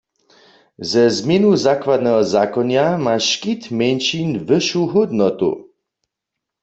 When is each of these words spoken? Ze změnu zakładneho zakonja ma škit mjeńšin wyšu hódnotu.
Ze 0.89 1.03
změnu 1.17 1.49
zakładneho 1.65 2.21
zakonja 2.35 2.85
ma 3.03 3.15
škit 3.29 3.61
mjeńšin 3.77 4.29
wyšu 4.47 4.81
hódnotu. 4.91 5.51